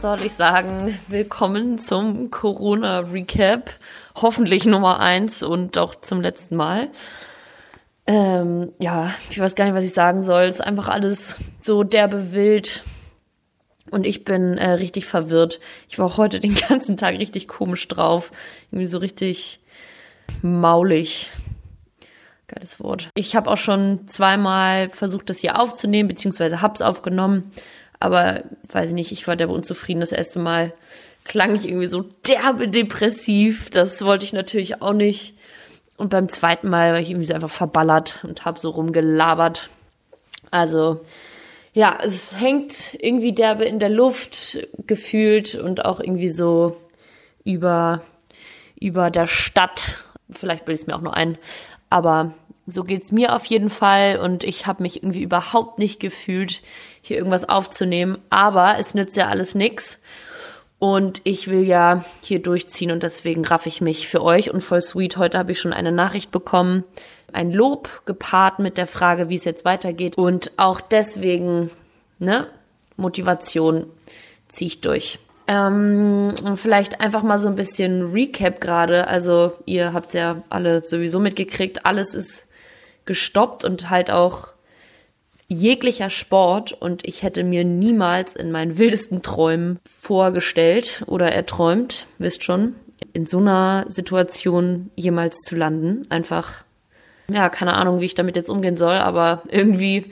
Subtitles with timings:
[0.00, 0.98] Soll ich sagen?
[1.08, 3.68] Willkommen zum Corona Recap.
[4.14, 6.88] Hoffentlich Nummer eins und auch zum letzten Mal.
[8.06, 10.44] Ähm, ja, ich weiß gar nicht, was ich sagen soll.
[10.44, 12.82] Es ist einfach alles so derbe wild.
[13.90, 15.60] Und ich bin äh, richtig verwirrt.
[15.90, 18.32] Ich war heute den ganzen Tag richtig komisch drauf.
[18.70, 19.60] Irgendwie so richtig
[20.40, 21.30] maulig.
[22.48, 23.10] Geiles Wort.
[23.16, 27.52] Ich habe auch schon zweimal versucht, das hier aufzunehmen, beziehungsweise hab's aufgenommen.
[28.00, 30.00] Aber weiß ich nicht, ich war derbe unzufrieden.
[30.00, 30.72] Das erste Mal
[31.24, 33.70] klang ich irgendwie so derbe depressiv.
[33.70, 35.34] Das wollte ich natürlich auch nicht.
[35.96, 39.68] Und beim zweiten Mal war ich irgendwie so einfach verballert und habe so rumgelabert.
[40.50, 41.02] Also
[41.72, 46.76] ja, es hängt irgendwie derbe in der Luft gefühlt und auch irgendwie so
[47.44, 48.02] über,
[48.80, 49.96] über der Stadt.
[50.30, 51.38] Vielleicht bilde ich es mir auch nur ein.
[51.90, 52.32] Aber
[52.70, 56.62] so geht's mir auf jeden Fall und ich habe mich irgendwie überhaupt nicht gefühlt,
[57.02, 58.18] hier irgendwas aufzunehmen.
[58.30, 59.98] Aber es nützt ja alles nix.
[60.78, 64.50] Und ich will ja hier durchziehen und deswegen raff ich mich für euch.
[64.50, 66.84] Und voll sweet, heute habe ich schon eine Nachricht bekommen.
[67.32, 70.16] Ein Lob gepaart mit der Frage, wie es jetzt weitergeht.
[70.16, 71.70] Und auch deswegen,
[72.18, 72.46] ne,
[72.96, 73.86] Motivation
[74.48, 75.18] ziehe ich durch.
[75.48, 79.06] Ähm, vielleicht einfach mal so ein bisschen Recap gerade.
[79.06, 82.46] Also ihr habt ja alle sowieso mitgekriegt, alles ist
[83.10, 84.50] gestoppt und halt auch
[85.48, 92.44] jeglicher Sport und ich hätte mir niemals in meinen wildesten Träumen vorgestellt oder erträumt, wisst
[92.44, 92.76] schon,
[93.12, 96.06] in so einer Situation jemals zu landen.
[96.08, 96.62] Einfach,
[97.28, 100.04] ja, keine Ahnung, wie ich damit jetzt umgehen soll, aber irgendwie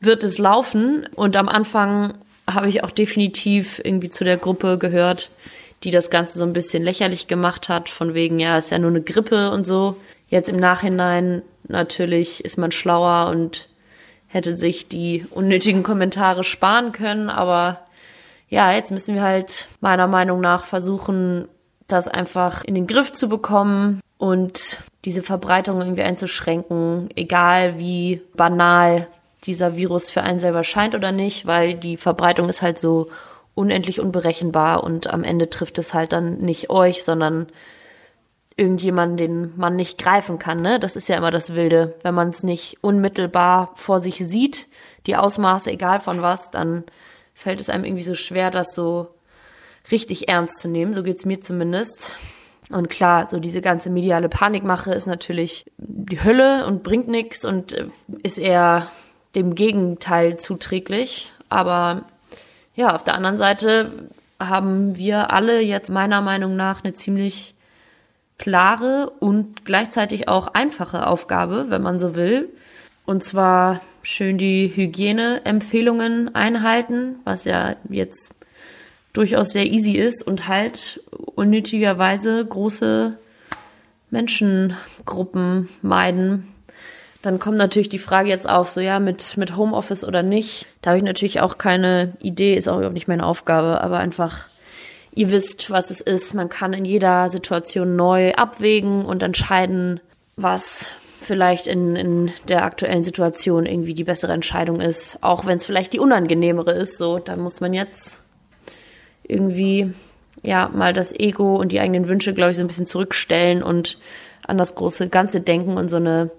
[0.00, 2.12] wird es laufen und am Anfang
[2.46, 5.30] habe ich auch definitiv irgendwie zu der Gruppe gehört,
[5.84, 8.90] die das Ganze so ein bisschen lächerlich gemacht hat, von wegen, ja, ist ja nur
[8.90, 9.96] eine Grippe und so.
[10.28, 13.68] Jetzt im Nachhinein natürlich ist man schlauer und
[14.26, 17.80] hätte sich die unnötigen Kommentare sparen können, aber
[18.48, 21.48] ja, jetzt müssen wir halt meiner Meinung nach versuchen,
[21.86, 29.08] das einfach in den Griff zu bekommen und diese Verbreitung irgendwie einzuschränken, egal wie banal
[29.44, 33.10] dieser Virus für einen selber scheint oder nicht, weil die Verbreitung ist halt so
[33.54, 37.46] unendlich unberechenbar und am Ende trifft es halt dann nicht euch, sondern
[38.56, 40.60] irgendjemanden, den man nicht greifen kann.
[40.60, 40.78] Ne?
[40.78, 41.94] Das ist ja immer das Wilde.
[42.02, 44.68] Wenn man es nicht unmittelbar vor sich sieht,
[45.06, 46.84] die Ausmaße, egal von was, dann
[47.34, 49.08] fällt es einem irgendwie so schwer, das so
[49.90, 50.94] richtig ernst zu nehmen.
[50.94, 52.14] So geht's mir zumindest.
[52.70, 57.72] Und klar, so diese ganze mediale Panikmache ist natürlich die Hölle und bringt nichts und
[57.72, 57.88] äh,
[58.22, 58.88] ist eher
[59.34, 61.32] dem Gegenteil zuträglich.
[61.48, 62.04] Aber
[62.74, 64.08] ja, auf der anderen Seite
[64.40, 67.54] haben wir alle jetzt meiner Meinung nach eine ziemlich
[68.38, 72.48] klare und gleichzeitig auch einfache Aufgabe, wenn man so will.
[73.06, 78.34] Und zwar schön die Hygieneempfehlungen einhalten, was ja jetzt
[79.12, 81.00] durchaus sehr easy ist und halt
[81.36, 83.16] unnötigerweise große
[84.10, 86.53] Menschengruppen meiden,
[87.24, 90.66] dann kommt natürlich die Frage jetzt auf, so ja, mit, mit Homeoffice oder nicht.
[90.82, 94.46] Da habe ich natürlich auch keine Idee, ist auch überhaupt nicht meine Aufgabe, aber einfach,
[95.14, 96.34] ihr wisst, was es ist.
[96.34, 100.00] Man kann in jeder Situation neu abwägen und entscheiden,
[100.36, 105.64] was vielleicht in, in der aktuellen Situation irgendwie die bessere Entscheidung ist, auch wenn es
[105.64, 106.98] vielleicht die unangenehmere ist.
[106.98, 108.20] So, da muss man jetzt
[109.22, 109.94] irgendwie
[110.42, 113.96] ja mal das Ego und die eigenen Wünsche, glaube ich, so ein bisschen zurückstellen und
[114.46, 116.30] an das große Ganze denken und so eine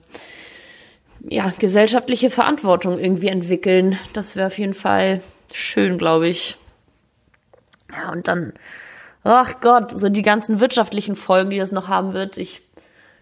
[1.29, 3.97] ja, gesellschaftliche Verantwortung irgendwie entwickeln.
[4.13, 5.21] Das wäre auf jeden Fall
[5.53, 6.57] schön, glaube ich.
[7.91, 8.53] Ja, und dann,
[9.23, 12.61] ach Gott, so die ganzen wirtschaftlichen Folgen, die das noch haben wird, ich,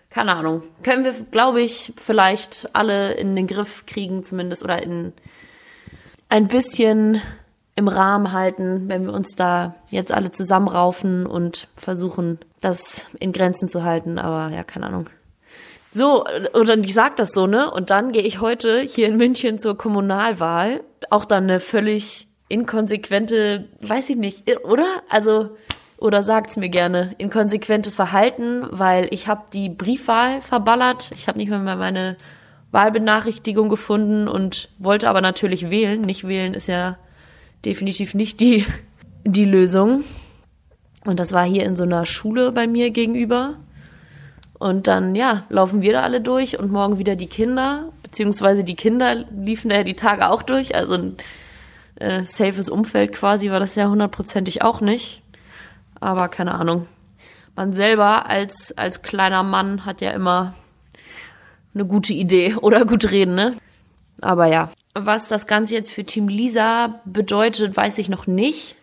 [0.09, 5.13] keine Ahnung, können wir, glaube ich, vielleicht alle in den Griff kriegen, zumindest, oder in
[6.29, 7.21] ein bisschen
[7.75, 13.67] im Rahmen halten, wenn wir uns da jetzt alle zusammenraufen und versuchen, das in Grenzen
[13.67, 14.19] zu halten.
[14.19, 15.09] Aber ja, keine Ahnung.
[15.95, 17.69] So, oder ich sag das so, ne?
[17.69, 20.81] Und dann gehe ich heute hier in München zur Kommunalwahl.
[21.11, 24.87] Auch dann eine völlig inkonsequente, weiß ich nicht, oder?
[25.07, 25.51] Also,
[25.97, 31.11] oder sagt's mir gerne, inkonsequentes Verhalten, weil ich habe die Briefwahl verballert.
[31.15, 32.17] Ich habe nicht mehr meine
[32.71, 36.01] Wahlbenachrichtigung gefunden und wollte aber natürlich wählen.
[36.01, 36.97] Nicht wählen ist ja
[37.65, 38.65] definitiv nicht die,
[39.25, 40.03] die Lösung.
[41.05, 43.57] Und das war hier in so einer Schule bei mir gegenüber.
[44.63, 48.77] Und dann, ja, laufen wir da alle durch und morgen wieder die Kinder, beziehungsweise die
[48.77, 50.73] Kinder liefen da ja die Tage auch durch.
[50.73, 51.17] Also ein
[51.95, 55.21] äh, safes Umfeld quasi war das ja hundertprozentig auch nicht.
[55.99, 56.87] Aber keine Ahnung.
[57.57, 60.53] Man selber als, als kleiner Mann hat ja immer
[61.73, 63.57] eine gute Idee oder gut reden, ne?
[64.21, 68.77] Aber ja, Was das Ganze jetzt für Team Lisa bedeutet, weiß ich noch nicht.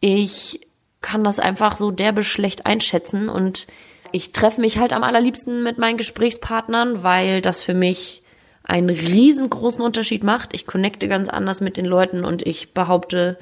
[0.00, 0.60] Ich
[1.00, 3.68] kann das einfach so derbe schlecht einschätzen und
[4.12, 8.22] ich treffe mich halt am allerliebsten mit meinen Gesprächspartnern, weil das für mich
[8.64, 10.50] einen riesengroßen Unterschied macht.
[10.52, 13.38] Ich connecte ganz anders mit den Leuten und ich behaupte,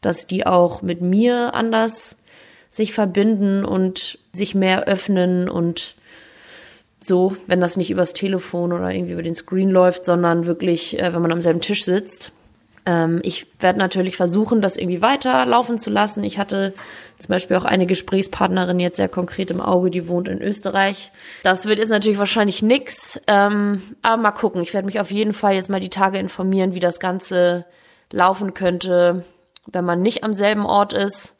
[0.00, 2.16] dass die auch mit mir anders
[2.68, 5.94] sich verbinden und sich mehr öffnen und
[7.00, 11.14] so, wenn das nicht übers Telefon oder irgendwie über den Screen läuft, sondern wirklich, äh,
[11.14, 12.32] wenn man am selben Tisch sitzt.
[12.86, 16.24] Ähm, ich werde natürlich versuchen, das irgendwie weiterlaufen zu lassen.
[16.24, 16.72] Ich hatte
[17.18, 21.10] zum Beispiel auch eine Gesprächspartnerin jetzt sehr konkret im Auge, die wohnt in Österreich.
[21.42, 24.62] Das wird jetzt natürlich wahrscheinlich nix, ähm, aber mal gucken.
[24.62, 27.66] Ich werde mich auf jeden Fall jetzt mal die Tage informieren, wie das Ganze
[28.12, 29.24] laufen könnte,
[29.66, 31.36] wenn man nicht am selben Ort ist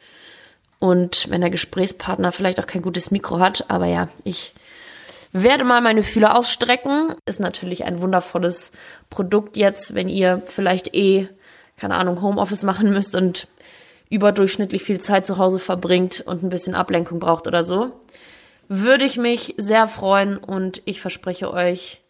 [0.78, 3.70] und wenn der Gesprächspartner vielleicht auch kein gutes Mikro hat.
[3.70, 4.52] Aber ja, ich
[5.32, 7.14] werde mal meine Fühler ausstrecken.
[7.26, 8.72] Ist natürlich ein wundervolles
[9.10, 11.28] Produkt jetzt, wenn ihr vielleicht eh,
[11.76, 13.49] keine Ahnung, Homeoffice machen müsst und
[14.08, 17.93] überdurchschnittlich viel Zeit zu Hause verbringt und ein bisschen Ablenkung braucht oder so.
[18.69, 22.02] Würde ich mich sehr freuen und ich verspreche euch,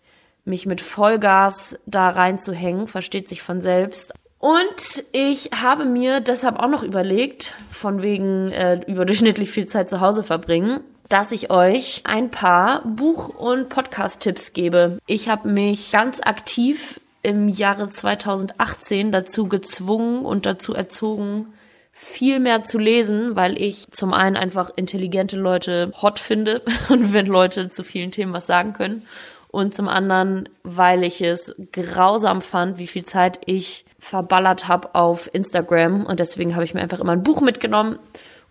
[0.44, 4.14] mich mit Vollgas da reinzuhängen, versteht sich von selbst.
[4.38, 10.00] Und ich habe mir deshalb auch noch überlegt, von wegen äh, überdurchschnittlich viel Zeit zu
[10.00, 14.98] Hause verbringen, dass ich euch ein paar Buch- und Podcast-Tipps gebe.
[15.06, 21.52] Ich habe mich ganz aktiv im Jahre 2018 dazu gezwungen und dazu erzogen,
[21.90, 27.26] viel mehr zu lesen, weil ich zum einen einfach intelligente Leute hot finde und wenn
[27.26, 29.04] Leute zu vielen Themen was sagen können.
[29.48, 35.28] Und zum anderen, weil ich es grausam fand, wie viel Zeit ich verballert habe auf
[35.34, 36.04] Instagram.
[36.06, 37.98] Und deswegen habe ich mir einfach immer ein Buch mitgenommen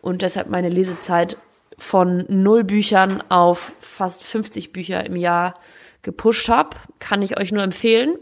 [0.02, 1.38] und deshalb meine Lesezeit
[1.78, 5.54] von null Büchern auf fast 50 Bücher im Jahr
[6.02, 6.72] gepusht habe.
[7.00, 8.16] Kann ich euch nur empfehlen.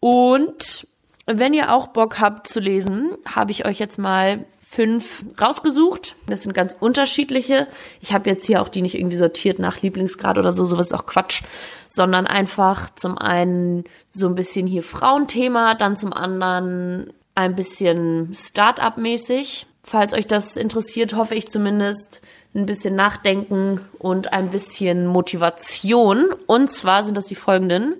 [0.00, 0.86] Und
[1.26, 6.16] wenn ihr auch Bock habt zu lesen, habe ich euch jetzt mal fünf rausgesucht.
[6.26, 7.66] Das sind ganz unterschiedliche.
[8.00, 10.92] Ich habe jetzt hier auch die nicht irgendwie sortiert nach Lieblingsgrad oder so, sowas ist
[10.92, 11.42] auch Quatsch,
[11.88, 19.66] sondern einfach zum einen so ein bisschen hier Frauenthema, dann zum anderen ein bisschen Start-up-mäßig.
[19.82, 22.20] Falls euch das interessiert, hoffe ich zumindest,
[22.54, 26.34] ein bisschen Nachdenken und ein bisschen Motivation.
[26.46, 27.94] Und zwar sind das die folgenden.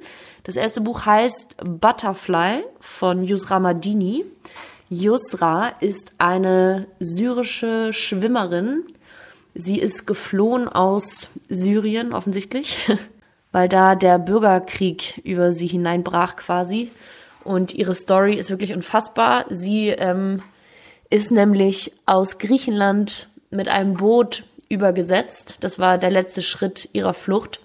[0.48, 4.24] Das erste Buch heißt Butterfly von Yusra Madini.
[4.88, 8.84] Yusra ist eine syrische Schwimmerin.
[9.54, 12.90] Sie ist geflohen aus Syrien offensichtlich,
[13.52, 16.90] weil da der Bürgerkrieg über sie hineinbrach quasi.
[17.44, 19.44] Und ihre Story ist wirklich unfassbar.
[19.50, 20.42] Sie ähm,
[21.10, 25.58] ist nämlich aus Griechenland mit einem Boot übergesetzt.
[25.60, 27.60] Das war der letzte Schritt ihrer Flucht.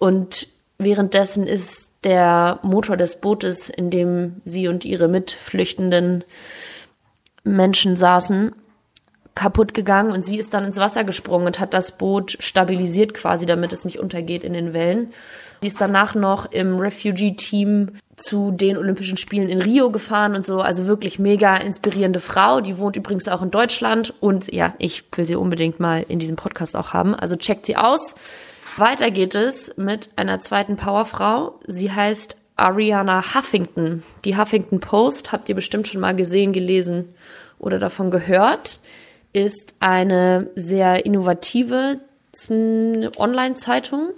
[0.00, 6.24] Und währenddessen ist der Motor des Bootes, in dem sie und ihre Mitflüchtenden
[7.44, 8.52] Menschen saßen,
[9.34, 13.44] kaputt gegangen und sie ist dann ins Wasser gesprungen und hat das Boot stabilisiert quasi,
[13.44, 15.12] damit es nicht untergeht in den Wellen.
[15.62, 20.60] Die ist danach noch im Refugee-Team zu den Olympischen Spielen in Rio gefahren und so.
[20.60, 22.60] Also wirklich mega inspirierende Frau.
[22.62, 26.36] Die wohnt übrigens auch in Deutschland und ja, ich will sie unbedingt mal in diesem
[26.36, 27.14] Podcast auch haben.
[27.14, 28.14] Also checkt sie aus.
[28.78, 31.58] Weiter geht es mit einer zweiten Powerfrau.
[31.66, 34.02] Sie heißt Ariana Huffington.
[34.24, 37.14] Die Huffington Post habt ihr bestimmt schon mal gesehen, gelesen
[37.58, 38.80] oder davon gehört.
[39.32, 42.00] Ist eine sehr innovative
[42.48, 44.10] Online-Zeitung.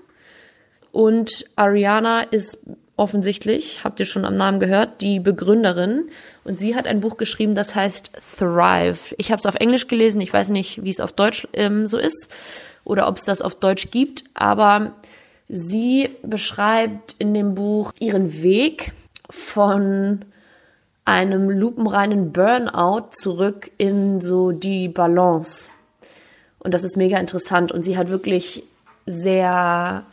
[0.90, 2.58] Und Ariana ist
[2.96, 6.08] offensichtlich, habt ihr schon am Namen gehört, die Begründerin.
[6.42, 9.14] Und sie hat ein Buch geschrieben, das heißt Thrive.
[9.18, 11.96] Ich habe es auf Englisch gelesen, ich weiß nicht, wie es auf Deutsch ähm, so
[11.96, 12.28] ist
[12.88, 14.92] oder ob es das auf Deutsch gibt, aber
[15.48, 18.92] sie beschreibt in dem Buch ihren Weg
[19.30, 20.24] von
[21.04, 25.68] einem lupenreinen Burnout zurück in so die Balance.
[26.58, 27.72] Und das ist mega interessant.
[27.72, 28.62] Und sie hat wirklich
[29.06, 30.04] sehr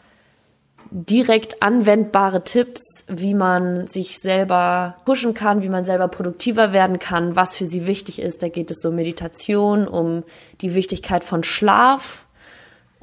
[0.91, 7.35] direkt anwendbare Tipps, wie man sich selber pushen kann, wie man selber produktiver werden kann,
[7.35, 8.41] was für sie wichtig ist.
[8.41, 10.23] Da geht es um Meditation, um
[10.61, 12.25] die Wichtigkeit von Schlaf,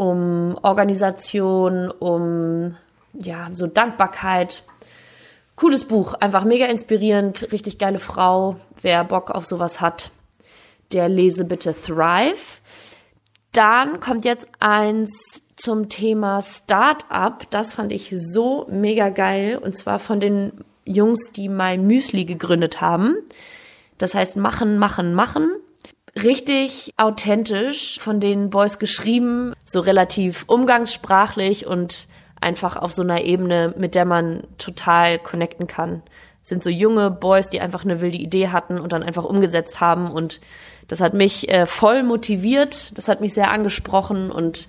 [0.03, 2.75] um Organisation, um
[3.13, 4.65] ja, so Dankbarkeit.
[5.55, 8.57] Cooles Buch, einfach mega inspirierend, richtig geile Frau.
[8.81, 10.11] Wer Bock auf sowas hat,
[10.93, 12.61] der lese bitte Thrive.
[13.53, 17.49] Dann kommt jetzt eins zum Thema Startup.
[17.51, 22.81] Das fand ich so mega geil und zwar von den Jungs, die mein Müsli gegründet
[22.81, 23.19] haben.
[23.99, 25.53] Das heißt machen, machen, machen
[26.17, 32.07] richtig authentisch von den Boys geschrieben, so relativ umgangssprachlich und
[32.41, 36.03] einfach auf so einer Ebene, mit der man total connecten kann.
[36.43, 40.11] sind so junge Boys, die einfach eine wilde Idee hatten und dann einfach umgesetzt haben.
[40.11, 40.41] Und
[40.89, 44.69] das hat mich äh, voll motiviert, das hat mich sehr angesprochen und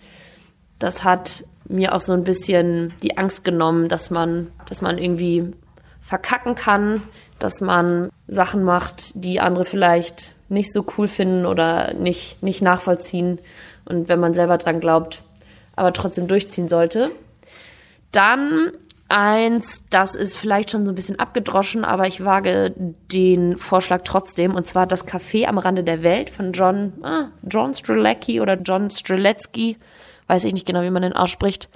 [0.77, 5.51] das hat mir auch so ein bisschen die Angst genommen, dass man, dass man irgendwie
[6.01, 7.01] verkacken kann,
[7.39, 13.39] dass man Sachen macht, die andere vielleicht nicht so cool finden oder nicht, nicht nachvollziehen.
[13.85, 15.23] Und wenn man selber dran glaubt,
[15.75, 17.11] aber trotzdem durchziehen sollte.
[18.11, 18.71] Dann
[19.09, 22.73] eins, das ist vielleicht schon so ein bisschen abgedroschen, aber ich wage
[23.11, 24.55] den Vorschlag trotzdem.
[24.55, 28.89] Und zwar das Café am Rande der Welt von John, ah, John Strelecki oder John
[28.89, 29.77] Streletsky.
[30.27, 31.69] Weiß ich nicht genau, wie man den ausspricht.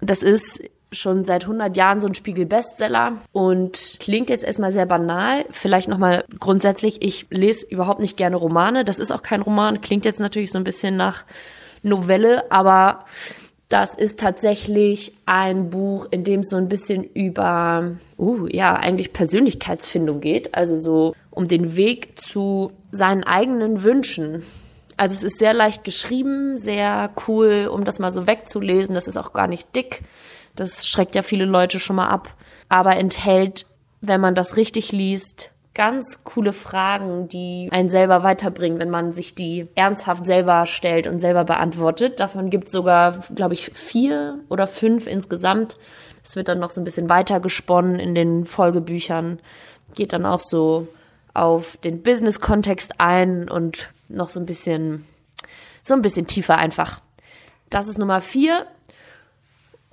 [0.00, 0.62] Das ist
[0.94, 5.44] schon seit 100 Jahren so ein Spiegel-Bestseller und klingt jetzt erstmal sehr banal.
[5.50, 8.84] Vielleicht nochmal grundsätzlich, ich lese überhaupt nicht gerne Romane.
[8.84, 11.24] Das ist auch kein Roman, klingt jetzt natürlich so ein bisschen nach
[11.82, 13.04] Novelle, aber
[13.68, 19.12] das ist tatsächlich ein Buch, in dem es so ein bisschen über, uh, ja, eigentlich
[19.12, 20.54] Persönlichkeitsfindung geht.
[20.54, 24.44] Also so um den Weg zu seinen eigenen Wünschen.
[24.96, 28.94] Also es ist sehr leicht geschrieben, sehr cool, um das mal so wegzulesen.
[28.94, 30.02] Das ist auch gar nicht dick.
[30.56, 32.34] Das schreckt ja viele Leute schon mal ab.
[32.68, 33.66] Aber enthält,
[34.00, 39.34] wenn man das richtig liest, ganz coole Fragen, die einen selber weiterbringen, wenn man sich
[39.34, 42.20] die ernsthaft selber stellt und selber beantwortet.
[42.20, 45.76] Davon gibt es sogar, glaube ich, vier oder fünf insgesamt.
[46.22, 49.40] Es wird dann noch so ein bisschen weiter gesponnen in den Folgebüchern.
[49.94, 50.88] Geht dann auch so
[51.34, 55.04] auf den Business-Kontext ein und noch so ein bisschen,
[55.82, 57.00] so ein bisschen tiefer einfach.
[57.68, 58.66] Das ist Nummer vier.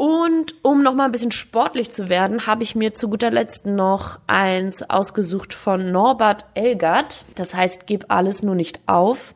[0.01, 3.67] Und um noch mal ein bisschen sportlich zu werden, habe ich mir zu guter Letzt
[3.67, 7.23] noch eins ausgesucht von Norbert Elgert.
[7.35, 9.35] Das heißt, gib alles nur nicht auf.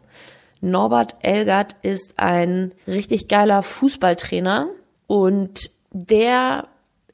[0.62, 4.70] Norbert Elgert ist ein richtig geiler Fußballtrainer
[5.06, 6.68] und der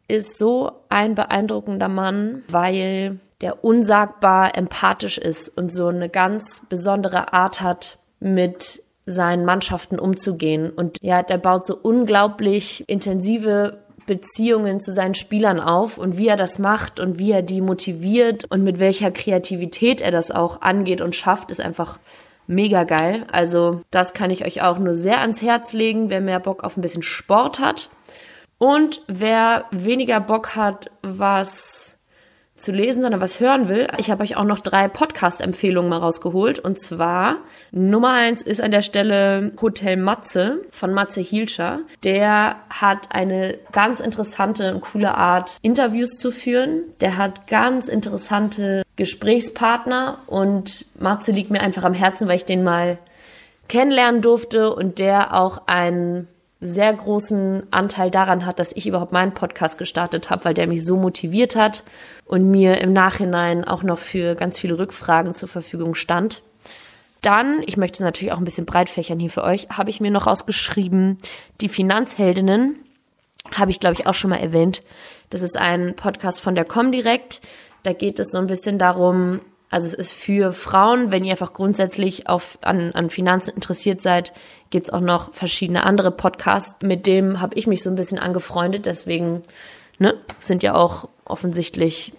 [0.07, 7.33] ist so ein beeindruckender Mann, weil der unsagbar empathisch ist und so eine ganz besondere
[7.33, 10.69] Art hat, mit seinen Mannschaften umzugehen.
[10.69, 16.37] Und ja, der baut so unglaublich intensive Beziehungen zu seinen Spielern auf und wie er
[16.37, 21.01] das macht und wie er die motiviert und mit welcher Kreativität er das auch angeht
[21.01, 21.99] und schafft, ist einfach
[22.47, 23.25] mega geil.
[23.31, 26.77] Also das kann ich euch auch nur sehr ans Herz legen, wer mehr Bock auf
[26.77, 27.89] ein bisschen Sport hat.
[28.57, 31.97] Und wer weniger Bock hat, was
[32.61, 36.59] zu lesen, sondern was hören will, ich habe euch auch noch drei Podcast-Empfehlungen mal rausgeholt.
[36.59, 37.37] Und zwar
[37.71, 41.79] Nummer eins ist an der Stelle Hotel Matze von Matze Hielscher.
[42.03, 46.83] Der hat eine ganz interessante und coole Art, Interviews zu führen.
[47.01, 52.63] Der hat ganz interessante Gesprächspartner und Matze liegt mir einfach am Herzen, weil ich den
[52.63, 52.97] mal
[53.67, 56.27] kennenlernen durfte und der auch ein
[56.61, 60.85] sehr großen Anteil daran hat, dass ich überhaupt meinen Podcast gestartet habe, weil der mich
[60.85, 61.83] so motiviert hat
[62.25, 66.43] und mir im Nachhinein auch noch für ganz viele Rückfragen zur Verfügung stand.
[67.21, 70.11] Dann, ich möchte es natürlich auch ein bisschen breitfächern hier für euch, habe ich mir
[70.11, 71.19] noch ausgeschrieben,
[71.61, 72.75] die Finanzheldinnen,
[73.55, 74.83] habe ich glaube ich auch schon mal erwähnt.
[75.31, 77.41] Das ist ein Podcast von der Comdirect.
[77.83, 79.41] Da geht es so ein bisschen darum,
[79.71, 84.33] also es ist für Frauen, wenn ihr einfach grundsätzlich auf, an, an Finanzen interessiert seid,
[84.69, 86.75] gibt's auch noch verschiedene andere Podcasts.
[86.83, 88.85] Mit dem habe ich mich so ein bisschen angefreundet.
[88.85, 89.41] Deswegen
[89.97, 92.11] ne, sind ja auch offensichtlich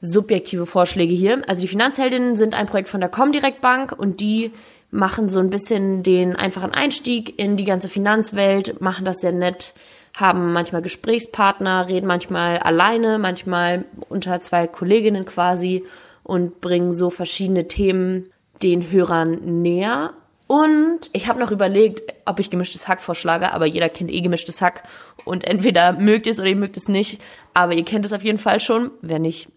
[0.00, 1.42] subjektive Vorschläge hier.
[1.46, 4.50] Also die Finanzheldinnen sind ein Projekt von der Comdirect Bank und die
[4.90, 9.72] machen so ein bisschen den einfachen Einstieg in die ganze Finanzwelt, machen das sehr nett,
[10.14, 15.84] haben manchmal Gesprächspartner, reden manchmal alleine, manchmal unter zwei Kolleginnen quasi
[16.22, 18.30] und bringen so verschiedene Themen
[18.62, 20.14] den Hörern näher.
[20.46, 24.60] Und ich habe noch überlegt, ob ich gemischtes Hack vorschlage, aber jeder kennt eh gemischtes
[24.60, 24.82] Hack
[25.24, 27.22] und entweder mögt es oder ihr mögt es nicht.
[27.54, 28.90] Aber ihr kennt es auf jeden Fall schon.
[29.00, 29.48] Wer nicht,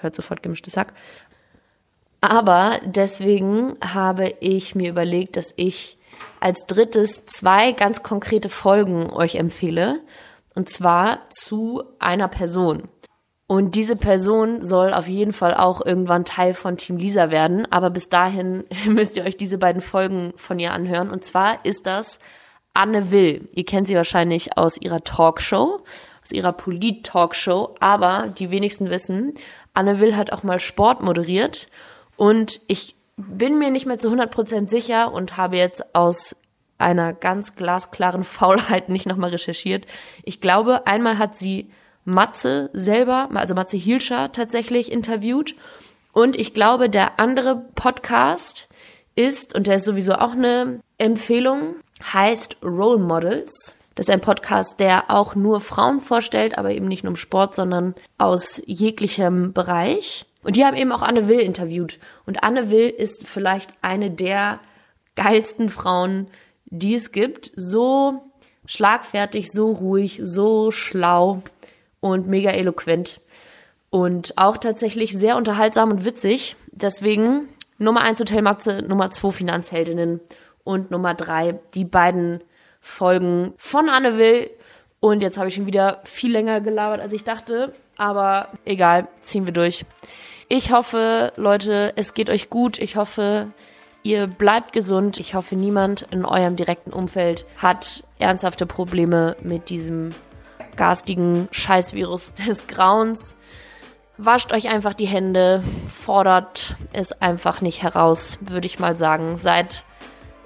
[0.00, 0.92] hört sofort gemischtes Hack.
[2.20, 5.98] Aber deswegen habe ich mir überlegt, dass ich
[6.38, 10.00] als drittes zwei ganz konkrete Folgen euch empfehle.
[10.54, 12.88] Und zwar zu einer Person.
[13.52, 17.70] Und diese Person soll auf jeden Fall auch irgendwann Teil von Team Lisa werden.
[17.70, 21.10] Aber bis dahin müsst ihr euch diese beiden Folgen von ihr anhören.
[21.10, 22.18] Und zwar ist das
[22.72, 23.50] Anne Will.
[23.52, 25.82] Ihr kennt sie wahrscheinlich aus ihrer Talkshow,
[26.22, 27.74] aus ihrer Polit-Talkshow.
[27.78, 29.34] Aber die wenigsten wissen,
[29.74, 31.68] Anne Will hat auch mal Sport moderiert.
[32.16, 36.36] Und ich bin mir nicht mehr zu 100% sicher und habe jetzt aus
[36.78, 39.84] einer ganz glasklaren Faulheit nicht nochmal recherchiert.
[40.22, 41.68] Ich glaube, einmal hat sie
[42.04, 45.54] Matze selber, also Matze Hielscher tatsächlich interviewt.
[46.12, 48.68] Und ich glaube, der andere Podcast
[49.14, 51.76] ist, und der ist sowieso auch eine Empfehlung,
[52.12, 53.76] heißt Role Models.
[53.94, 57.54] Das ist ein Podcast, der auch nur Frauen vorstellt, aber eben nicht nur im Sport,
[57.54, 60.26] sondern aus jeglichem Bereich.
[60.42, 61.98] Und die haben eben auch Anne Will interviewt.
[62.26, 64.60] Und Anne Will ist vielleicht eine der
[65.14, 66.26] geilsten Frauen,
[66.66, 67.52] die es gibt.
[67.54, 68.22] So
[68.66, 71.42] schlagfertig, so ruhig, so schlau
[72.02, 73.22] und mega eloquent.
[73.88, 76.56] Und auch tatsächlich sehr unterhaltsam und witzig.
[76.72, 80.20] Deswegen Nummer eins Hotel Matze, Nummer zwei Finanzheldinnen
[80.64, 82.42] und Nummer drei die beiden
[82.80, 84.50] Folgen von Anne Will.
[85.00, 87.72] Und jetzt habe ich schon wieder viel länger gelabert, als ich dachte.
[87.96, 89.84] Aber egal, ziehen wir durch.
[90.48, 92.78] Ich hoffe, Leute, es geht euch gut.
[92.78, 93.48] Ich hoffe,
[94.02, 95.20] ihr bleibt gesund.
[95.20, 100.10] Ich hoffe, niemand in eurem direkten Umfeld hat ernsthafte Probleme mit diesem
[100.76, 103.36] garstigen Scheißvirus des Grauens.
[104.18, 109.38] Wascht euch einfach die Hände, fordert es einfach nicht heraus, würde ich mal sagen.
[109.38, 109.84] Seid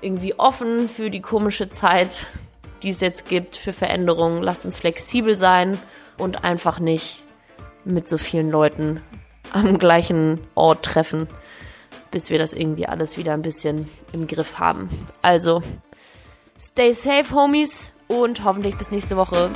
[0.01, 2.27] irgendwie offen für die komische Zeit,
[2.83, 4.43] die es jetzt gibt, für Veränderungen.
[4.43, 5.79] Lasst uns flexibel sein
[6.17, 7.25] und einfach nicht
[7.85, 9.01] mit so vielen Leuten
[9.53, 11.29] am gleichen Ort treffen,
[12.11, 14.89] bis wir das irgendwie alles wieder ein bisschen im Griff haben.
[15.23, 15.63] Also,
[16.59, 19.51] stay safe, Homies, und hoffentlich bis nächste Woche.